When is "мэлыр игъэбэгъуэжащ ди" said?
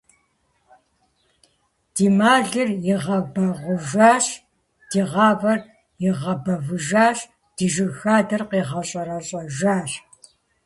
2.17-5.01